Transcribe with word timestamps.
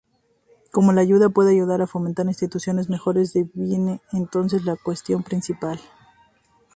Cómo 0.71 0.93
la 0.93 1.01
ayuda 1.01 1.29
puede 1.29 1.51
ayudar 1.51 1.83
a 1.83 1.85
fomentar 1.85 2.25
instituciones 2.25 2.89
mejores 2.89 3.33
deviene 3.33 4.01
entonces 4.11 4.65
la 4.65 4.75
cuestión 4.75 5.21
principal. 5.21 5.79